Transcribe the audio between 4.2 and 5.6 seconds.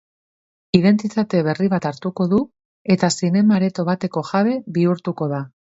jabe bihurtuko da.